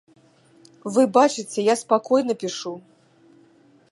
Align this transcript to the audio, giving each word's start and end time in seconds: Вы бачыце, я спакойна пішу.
Вы 0.95 1.03
бачыце, 1.17 1.59
я 1.67 1.75
спакойна 1.83 2.33
пішу. 2.45 2.73